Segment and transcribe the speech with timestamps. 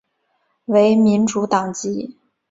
[0.65, 2.17] 为民主党籍。